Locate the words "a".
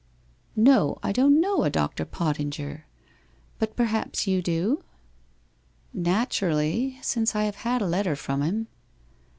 1.63-1.69, 7.83-7.87